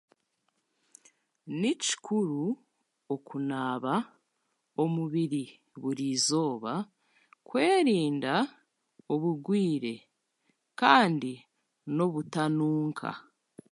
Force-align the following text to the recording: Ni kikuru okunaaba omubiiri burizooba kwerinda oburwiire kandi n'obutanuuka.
Ni 1.59 1.71
kikuru 1.83 2.43
okunaaba 3.13 3.93
omubiiri 4.83 5.43
burizooba 5.81 6.73
kwerinda 7.47 8.33
oburwiire 9.13 9.93
kandi 10.79 11.31
n'obutanuuka. 11.95 13.09